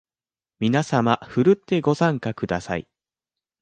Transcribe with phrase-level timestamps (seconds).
[0.59, 2.87] みなさまふるってご参加ください